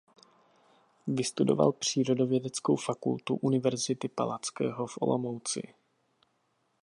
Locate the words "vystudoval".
1.07-1.71